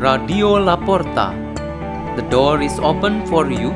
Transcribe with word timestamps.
Radio 0.00 0.56
La 0.56 0.80
Porta. 0.80 1.36
The 2.16 2.24
door 2.32 2.64
is 2.64 2.80
open 2.80 3.20
for 3.28 3.52
you 3.52 3.68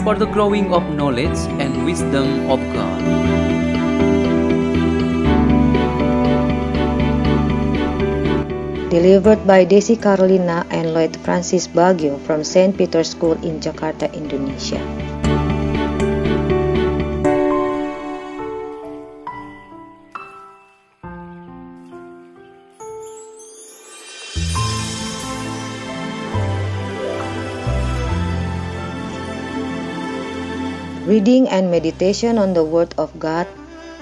for 0.00 0.16
the 0.16 0.24
growing 0.24 0.72
of 0.72 0.80
knowledge 0.96 1.36
and 1.60 1.84
wisdom 1.84 2.48
of 2.48 2.56
God. 2.72 2.96
Delivered 8.88 9.44
by 9.44 9.68
Desi 9.68 10.00
Carolina 10.00 10.64
and 10.72 10.96
Lloyd 10.96 11.12
Francis 11.20 11.68
Bagio 11.68 12.16
from 12.24 12.48
St. 12.48 12.72
Peter's 12.72 13.12
School 13.12 13.36
in 13.44 13.60
Jakarta, 13.60 14.08
Indonesia. 14.16 14.80
Reading 31.08 31.48
and 31.48 31.70
meditation 31.70 32.36
on 32.36 32.52
the 32.52 32.62
Word 32.62 32.92
of 32.98 33.18
God, 33.18 33.46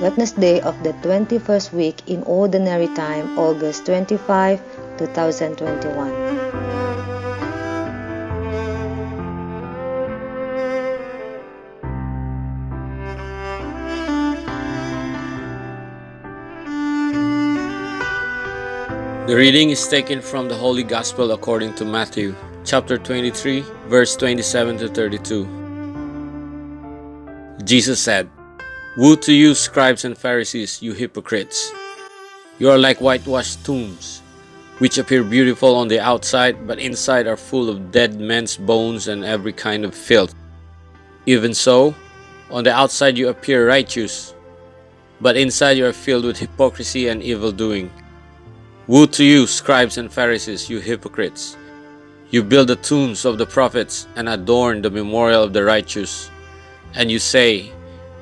Wednesday 0.00 0.58
of 0.58 0.74
the 0.82 0.90
21st 1.06 1.72
week 1.72 2.02
in 2.08 2.24
Ordinary 2.24 2.88
Time, 2.98 3.38
August 3.38 3.86
25, 3.86 4.58
2021. 4.98 6.10
The 19.28 19.36
reading 19.36 19.70
is 19.70 19.86
taken 19.86 20.20
from 20.20 20.48
the 20.48 20.56
Holy 20.56 20.82
Gospel 20.82 21.30
according 21.30 21.76
to 21.76 21.84
Matthew, 21.84 22.34
chapter 22.64 22.98
23, 22.98 23.60
verse 23.86 24.16
27 24.16 24.78
to 24.78 24.88
32. 24.88 25.65
Jesus 27.66 27.98
said, 28.00 28.30
Woe 28.96 29.16
to 29.16 29.32
you, 29.32 29.52
scribes 29.52 30.04
and 30.04 30.16
Pharisees, 30.16 30.80
you 30.80 30.92
hypocrites! 30.92 31.72
You 32.60 32.70
are 32.70 32.78
like 32.78 33.00
whitewashed 33.00 33.66
tombs, 33.66 34.22
which 34.78 34.98
appear 34.98 35.24
beautiful 35.24 35.74
on 35.74 35.88
the 35.88 35.98
outside, 35.98 36.68
but 36.68 36.78
inside 36.78 37.26
are 37.26 37.36
full 37.36 37.68
of 37.68 37.90
dead 37.90 38.20
men's 38.20 38.56
bones 38.56 39.08
and 39.08 39.24
every 39.24 39.52
kind 39.52 39.84
of 39.84 39.96
filth. 39.96 40.32
Even 41.26 41.52
so, 41.52 41.92
on 42.52 42.62
the 42.62 42.72
outside 42.72 43.18
you 43.18 43.30
appear 43.30 43.66
righteous, 43.66 44.32
but 45.20 45.36
inside 45.36 45.76
you 45.76 45.86
are 45.86 45.92
filled 45.92 46.24
with 46.24 46.38
hypocrisy 46.38 47.08
and 47.08 47.20
evil 47.20 47.50
doing. 47.50 47.90
Woe 48.86 49.06
to 49.06 49.24
you, 49.24 49.48
scribes 49.48 49.98
and 49.98 50.12
Pharisees, 50.12 50.70
you 50.70 50.78
hypocrites! 50.78 51.56
You 52.30 52.44
build 52.44 52.68
the 52.68 52.76
tombs 52.76 53.24
of 53.24 53.38
the 53.38 53.46
prophets 53.46 54.06
and 54.14 54.28
adorn 54.28 54.82
the 54.82 54.90
memorial 54.90 55.42
of 55.42 55.52
the 55.52 55.64
righteous. 55.64 56.30
And 56.96 57.10
you 57.10 57.18
say, 57.18 57.70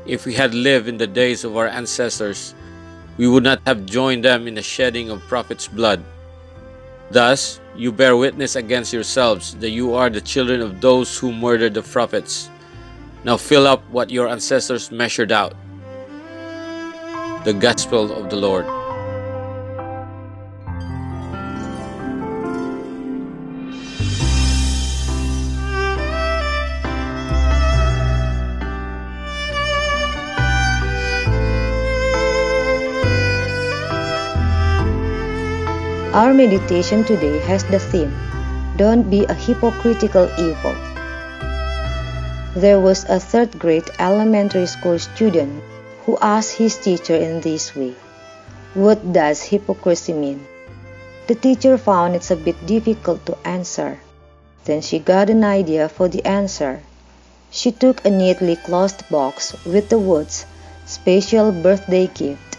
If 0.04 0.26
we 0.26 0.34
had 0.34 0.52
lived 0.52 0.88
in 0.88 0.98
the 0.98 1.06
days 1.06 1.44
of 1.44 1.56
our 1.56 1.68
ancestors, 1.68 2.54
we 3.16 3.28
would 3.28 3.44
not 3.44 3.62
have 3.66 3.86
joined 3.86 4.24
them 4.24 4.48
in 4.48 4.54
the 4.54 4.62
shedding 4.62 5.08
of 5.10 5.22
prophets' 5.30 5.68
blood. 5.68 6.02
Thus, 7.10 7.60
you 7.76 7.92
bear 7.92 8.16
witness 8.16 8.56
against 8.56 8.92
yourselves 8.92 9.54
that 9.62 9.70
you 9.70 9.94
are 9.94 10.10
the 10.10 10.20
children 10.20 10.60
of 10.60 10.80
those 10.80 11.16
who 11.16 11.32
murdered 11.32 11.74
the 11.74 11.82
prophets. 11.82 12.50
Now 13.22 13.36
fill 13.36 13.66
up 13.66 13.88
what 13.90 14.10
your 14.10 14.28
ancestors 14.28 14.90
measured 14.90 15.30
out. 15.30 15.54
The 17.44 17.54
Gospel 17.54 18.12
of 18.12 18.30
the 18.30 18.36
Lord. 18.36 18.83
Our 36.14 36.32
meditation 36.32 37.02
today 37.02 37.40
has 37.42 37.64
the 37.64 37.80
theme 37.80 38.14
Don't 38.78 39.10
be 39.10 39.24
a 39.24 39.34
hypocritical 39.34 40.30
evil. 40.38 40.76
There 42.54 42.78
was 42.78 43.02
a 43.10 43.18
third 43.18 43.58
grade 43.58 43.90
elementary 43.98 44.66
school 44.66 45.00
student 45.00 45.58
who 46.06 46.16
asked 46.22 46.54
his 46.54 46.78
teacher 46.78 47.16
in 47.16 47.40
this 47.40 47.74
way 47.74 47.98
What 48.74 49.02
does 49.12 49.42
hypocrisy 49.42 50.12
mean? 50.12 50.46
The 51.26 51.34
teacher 51.34 51.76
found 51.76 52.14
it 52.14 52.30
a 52.30 52.38
bit 52.38 52.64
difficult 52.64 53.26
to 53.26 53.36
answer. 53.42 53.98
Then 54.66 54.82
she 54.82 55.00
got 55.00 55.30
an 55.30 55.42
idea 55.42 55.88
for 55.88 56.06
the 56.06 56.24
answer. 56.24 56.78
She 57.50 57.72
took 57.72 58.06
a 58.06 58.10
neatly 58.14 58.54
closed 58.54 59.02
box 59.10 59.50
with 59.66 59.88
the 59.88 59.98
words 59.98 60.46
Special 60.86 61.50
Birthday 61.50 62.06
Gift 62.06 62.53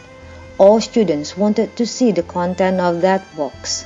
all 0.57 0.79
students 0.79 1.37
wanted 1.37 1.75
to 1.75 1.85
see 1.85 2.11
the 2.11 2.23
content 2.23 2.79
of 2.79 3.01
that 3.01 3.23
box, 3.35 3.85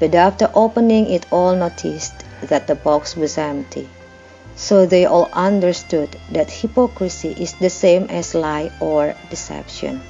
but 0.00 0.14
after 0.14 0.50
opening 0.54 1.10
it 1.10 1.26
all 1.30 1.54
noticed 1.54 2.14
that 2.42 2.66
the 2.66 2.74
box 2.74 3.16
was 3.16 3.38
empty. 3.38 3.88
So 4.56 4.86
they 4.86 5.06
all 5.06 5.28
understood 5.32 6.16
that 6.32 6.50
hypocrisy 6.50 7.34
is 7.38 7.52
the 7.54 7.70
same 7.70 8.04
as 8.10 8.34
lie 8.34 8.72
or 8.80 9.14
deception. 9.30 10.02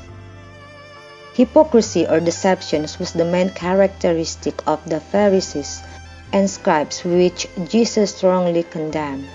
Hypocrisy 1.34 2.06
or 2.06 2.18
deception 2.18 2.82
was 2.98 3.12
the 3.12 3.24
main 3.24 3.50
characteristic 3.50 4.66
of 4.66 4.80
the 4.88 5.00
Pharisees 5.00 5.82
and 6.32 6.48
scribes 6.48 7.04
which 7.04 7.46
Jesus 7.68 8.16
strongly 8.16 8.62
condemned. 8.62 9.28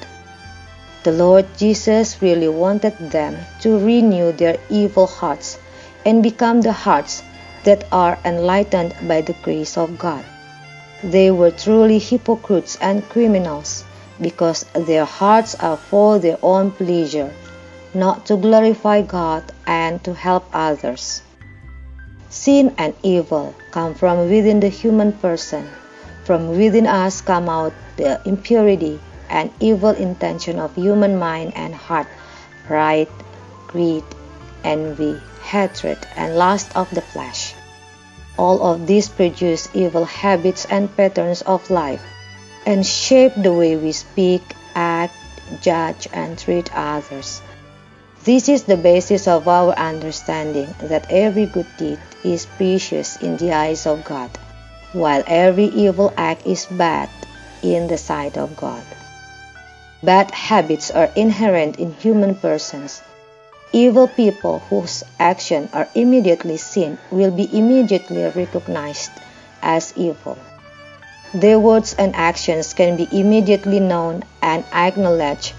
The 1.03 1.11
Lord 1.11 1.45
Jesus 1.57 2.21
really 2.21 2.49
wanted 2.49 2.97
them 3.11 3.37
to 3.61 3.77
renew 3.77 4.31
their 4.31 4.57
evil 4.69 5.05
hearts 5.05 5.59
and 6.05 6.23
become 6.23 6.61
the 6.61 6.71
hearts 6.71 7.23
that 7.63 7.85
are 7.91 8.17
enlightened 8.25 8.93
by 9.07 9.21
the 9.21 9.35
grace 9.41 9.77
of 9.77 9.97
God. 9.97 10.23
They 11.03 11.31
were 11.31 11.51
truly 11.51 11.99
hypocrites 11.99 12.77
and 12.81 13.07
criminals 13.09 13.83
because 14.21 14.65
their 14.73 15.05
hearts 15.05 15.55
are 15.55 15.77
for 15.77 16.19
their 16.19 16.37
own 16.41 16.71
pleasure, 16.71 17.33
not 17.93 18.25
to 18.27 18.37
glorify 18.37 19.01
God 19.01 19.43
and 19.67 20.03
to 20.03 20.13
help 20.13 20.45
others. 20.53 21.21
Sin 22.29 22.73
and 22.77 22.93
evil 23.03 23.53
come 23.71 23.93
from 23.93 24.29
within 24.29 24.59
the 24.59 24.69
human 24.69 25.13
person. 25.13 25.69
From 26.23 26.57
within 26.57 26.87
us 26.87 27.21
come 27.21 27.49
out 27.49 27.73
the 27.97 28.21
impurity 28.25 28.99
and 29.29 29.51
evil 29.59 29.91
intention 29.91 30.59
of 30.59 30.73
human 30.75 31.19
mind 31.19 31.53
and 31.55 31.75
heart, 31.75 32.07
pride, 32.65 33.09
greed, 33.67 34.03
envy, 34.63 35.19
hatred, 35.43 35.97
and 36.15 36.35
lust 36.35 36.75
of 36.75 36.89
the 36.91 37.01
flesh. 37.01 37.53
All 38.37 38.63
of 38.63 38.87
these 38.87 39.09
produce 39.09 39.69
evil 39.73 40.05
habits 40.05 40.65
and 40.65 40.95
patterns 40.95 41.41
of 41.43 41.69
life 41.69 42.01
and 42.65 42.85
shape 42.85 43.33
the 43.35 43.53
way 43.53 43.75
we 43.75 43.91
speak, 43.91 44.41
act, 44.73 45.13
judge, 45.61 46.07
and 46.13 46.37
treat 46.37 46.73
others. 46.73 47.41
This 48.23 48.47
is 48.47 48.63
the 48.63 48.77
basis 48.77 49.27
of 49.27 49.47
our 49.47 49.73
understanding 49.73 50.73
that 50.79 51.11
every 51.11 51.45
good 51.45 51.67
deed 51.77 51.99
is 52.23 52.45
precious 52.45 53.17
in 53.17 53.37
the 53.37 53.51
eyes 53.51 53.85
of 53.85 54.03
God, 54.05 54.31
while 54.93 55.23
every 55.27 55.65
evil 55.65 56.13
act 56.15 56.47
is 56.47 56.65
bad 56.65 57.09
in 57.61 57.87
the 57.87 57.97
sight 57.97 58.37
of 58.37 58.55
God. 58.55 58.83
Bad 60.01 60.31
habits 60.31 60.89
are 60.91 61.11
inherent 61.15 61.79
in 61.79 61.93
human 61.93 62.35
persons 62.35 63.01
Evil 63.75 64.07
people 64.07 64.59
whose 64.69 65.03
actions 65.19 65.67
are 65.73 65.89
immediately 65.95 66.57
seen 66.57 66.99
will 67.09 67.31
be 67.31 67.49
immediately 67.57 68.21
recognized 68.21 69.09
as 69.63 69.93
evil. 69.97 70.37
Their 71.33 71.59
words 71.59 71.95
and 71.97 72.15
actions 72.15 72.75
can 72.75 72.97
be 72.97 73.09
immediately 73.11 73.79
known 73.79 74.25
and 74.43 74.63
acknowledged, 74.71 75.53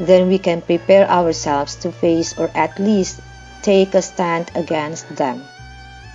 then 0.00 0.26
we 0.26 0.38
can 0.38 0.62
prepare 0.62 1.08
ourselves 1.08 1.76
to 1.76 1.92
face 1.92 2.36
or 2.36 2.50
at 2.56 2.76
least 2.80 3.20
take 3.62 3.94
a 3.94 4.02
stand 4.02 4.50
against 4.56 5.06
them. 5.14 5.44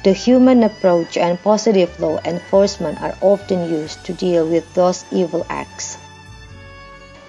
The 0.03 0.11
human 0.11 0.61
approach 0.61 1.15
and 1.15 1.41
positive 1.41 1.97
law 2.01 2.19
enforcement 2.25 3.01
are 3.01 3.15
often 3.21 3.69
used 3.69 4.03
to 4.05 4.13
deal 4.13 4.45
with 4.45 4.67
those 4.73 5.05
evil 5.09 5.45
acts. 5.49 5.84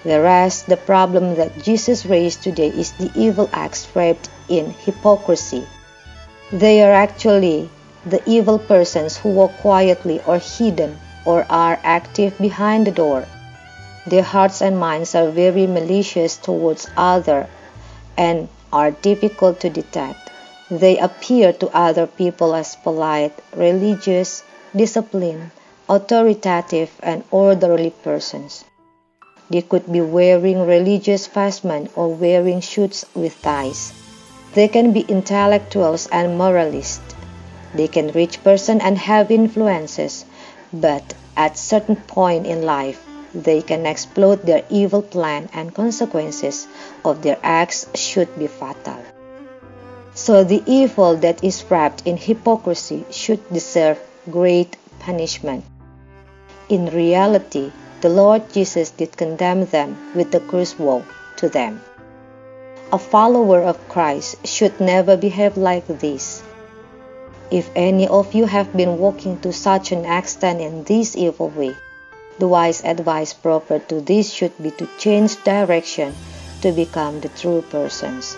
Whereas 0.03 0.63
the 0.63 0.77
problem 0.77 1.35
that 1.35 1.63
Jesus 1.63 2.05
raised 2.05 2.43
today 2.43 2.69
is 2.69 2.91
the 2.93 3.11
evil 3.15 3.49
acts 3.51 3.87
wrapped 3.95 4.29
in 4.47 4.71
hypocrisy. 4.85 5.65
They 6.51 6.81
are 6.83 6.93
actually 6.93 7.69
the 8.05 8.21
evil 8.25 8.59
persons 8.59 9.17
who 9.17 9.29
walk 9.29 9.51
quietly 9.57 10.21
or 10.25 10.37
hidden 10.37 10.97
or 11.25 11.45
are 11.49 11.79
active 11.83 12.37
behind 12.37 12.87
the 12.87 12.91
door. 12.91 13.25
Their 14.05 14.23
hearts 14.23 14.61
and 14.61 14.79
minds 14.79 15.13
are 15.15 15.29
very 15.29 15.67
malicious 15.67 16.37
towards 16.37 16.87
other 16.95 17.47
and 18.15 18.47
are 18.71 18.91
difficult 18.91 19.59
to 19.61 19.69
detect. 19.69 20.29
They 20.71 20.97
appear 20.97 21.51
to 21.53 21.75
other 21.75 22.07
people 22.07 22.55
as 22.55 22.75
polite, 22.77 23.33
religious, 23.53 24.43
disciplined, 24.75 25.51
authoritative, 25.89 26.91
and 27.03 27.23
orderly 27.31 27.89
persons. 27.89 28.63
They 29.49 29.61
could 29.61 29.91
be 29.91 30.01
wearing 30.01 30.65
religious 30.65 31.27
vestment 31.27 31.91
or 31.95 32.09
wearing 32.13 32.61
suits 32.61 33.05
with 33.15 33.41
ties. 33.41 33.93
They 34.53 34.67
can 34.67 34.91
be 34.91 35.01
intellectuals 35.01 36.07
and 36.11 36.37
moralists. 36.37 37.15
They 37.73 37.87
can 37.87 38.11
reach 38.11 38.43
person 38.43 38.81
and 38.81 38.97
have 38.97 39.31
influences, 39.31 40.25
but 40.73 41.13
at 41.35 41.57
certain 41.57 41.95
point 41.95 42.47
in 42.47 42.63
life, 42.63 43.03
they 43.33 43.61
can 43.61 43.85
explode 43.85 44.43
their 44.43 44.63
evil 44.69 45.01
plan 45.01 45.49
and 45.53 45.73
consequences 45.73 46.67
of 47.05 47.21
their 47.21 47.37
acts 47.43 47.87
should 47.93 48.33
be 48.39 48.47
fatal. 48.47 48.97
So 50.13 50.43
the 50.43 50.63
evil 50.65 51.15
that 51.17 51.43
is 51.43 51.63
wrapped 51.69 52.01
in 52.07 52.17
hypocrisy 52.17 53.05
should 53.11 53.47
deserve 53.53 53.99
great 54.31 54.75
punishment. 54.99 55.63
In 56.69 56.87
reality, 56.87 57.71
the 58.01 58.09
Lord 58.09 58.53
Jesus 58.53 58.91
did 58.91 59.17
condemn 59.17 59.65
them 59.65 59.97
with 60.13 60.31
the 60.31 60.39
curse 60.39 60.77
woe 60.77 61.03
to 61.37 61.49
them. 61.49 61.81
A 62.93 62.97
follower 62.97 63.63
of 63.63 63.89
Christ 63.89 64.45
should 64.45 64.79
never 64.79 65.17
behave 65.17 65.57
like 65.57 65.87
this. 65.87 66.43
If 67.49 67.69
any 67.75 68.07
of 68.07 68.33
you 68.35 68.45
have 68.45 68.75
been 68.75 68.99
walking 68.99 69.39
to 69.39 69.51
such 69.51 69.91
an 69.91 70.05
extent 70.05 70.61
in 70.61 70.83
this 70.83 71.15
evil 71.15 71.49
way, 71.49 71.75
the 72.39 72.47
wise 72.47 72.83
advice 72.83 73.33
proper 73.33 73.79
to 73.79 74.01
this 74.01 74.31
should 74.31 74.53
be 74.61 74.71
to 74.71 74.87
change 74.97 75.43
direction 75.43 76.13
to 76.61 76.71
become 76.71 77.19
the 77.21 77.29
true 77.29 77.63
persons. 77.63 78.37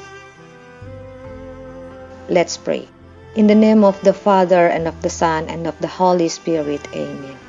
Let's 2.29 2.57
pray. 2.57 2.88
In 3.35 3.47
the 3.47 3.56
name 3.56 3.83
of 3.83 4.00
the 4.01 4.13
Father, 4.13 4.67
and 4.67 4.88
of 4.88 5.01
the 5.01 5.09
Son, 5.09 5.50
and 5.50 5.67
of 5.67 5.77
the 5.79 5.88
Holy 5.88 6.29
Spirit. 6.29 6.81
Amen. 6.94 7.49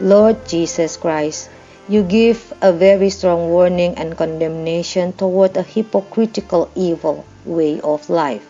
Lord 0.00 0.46
Jesus 0.46 0.96
Christ, 0.96 1.50
you 1.88 2.04
give 2.04 2.52
a 2.62 2.72
very 2.72 3.10
strong 3.10 3.50
warning 3.50 3.94
and 3.96 4.16
condemnation 4.16 5.12
toward 5.12 5.56
a 5.56 5.62
hypocritical 5.62 6.70
evil 6.76 7.24
way 7.44 7.80
of 7.80 8.08
life. 8.08 8.48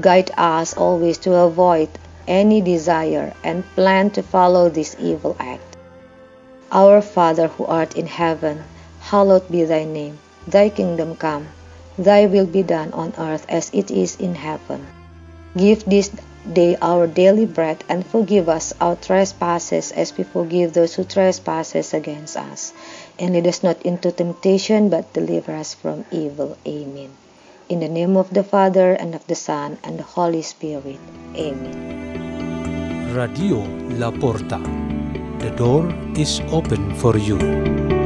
Guide 0.00 0.30
us 0.38 0.76
always 0.76 1.18
to 1.18 1.34
avoid 1.34 1.88
any 2.28 2.60
desire 2.60 3.34
and 3.42 3.64
plan 3.74 4.10
to 4.10 4.22
follow 4.22 4.68
this 4.68 4.94
evil 5.00 5.34
act. 5.40 5.76
Our 6.70 7.02
Father 7.02 7.48
who 7.48 7.64
art 7.66 7.96
in 7.96 8.06
heaven, 8.06 8.62
hallowed 9.00 9.50
be 9.50 9.64
thy 9.64 9.82
name. 9.82 10.18
Thy 10.46 10.68
kingdom 10.68 11.16
come, 11.16 11.48
thy 11.98 12.26
will 12.26 12.46
be 12.46 12.62
done 12.62 12.92
on 12.92 13.14
earth 13.18 13.46
as 13.48 13.68
it 13.72 13.90
is 13.90 14.14
in 14.20 14.36
heaven. 14.36 14.86
Give 15.56 15.84
this 15.84 16.10
day 16.44 16.76
our 16.80 17.06
daily 17.06 17.46
bread, 17.46 17.84
and 17.88 18.06
forgive 18.06 18.48
us 18.48 18.72
our 18.80 18.96
trespasses 18.96 19.92
as 19.92 20.16
we 20.16 20.24
forgive 20.24 20.72
those 20.72 20.94
who 20.94 21.04
trespass 21.04 21.74
against 21.94 22.36
us. 22.36 22.72
And 23.18 23.34
lead 23.34 23.46
us 23.46 23.62
not 23.62 23.82
into 23.82 24.12
temptation, 24.12 24.88
but 24.88 25.12
deliver 25.12 25.52
us 25.52 25.74
from 25.74 26.04
evil. 26.10 26.56
Amen. 26.66 27.10
In 27.68 27.80
the 27.80 27.88
name 27.88 28.16
of 28.16 28.32
the 28.32 28.44
Father, 28.44 28.92
and 28.92 29.14
of 29.14 29.26
the 29.26 29.34
Son, 29.34 29.78
and 29.84 29.98
the 29.98 30.04
Holy 30.04 30.42
Spirit. 30.42 31.00
Amen. 31.36 33.14
Radio 33.14 33.64
La 33.98 34.10
Porta. 34.10 34.60
The 35.38 35.50
door 35.56 35.92
is 36.16 36.40
open 36.52 36.94
for 36.96 37.16
you. 37.16 37.97